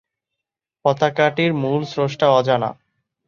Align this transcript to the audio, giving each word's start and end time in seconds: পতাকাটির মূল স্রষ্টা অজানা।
পতাকাটির 0.85 1.51
মূল 1.53 1.81
স্রষ্টা 1.85 2.27
অজানা। 2.31 2.69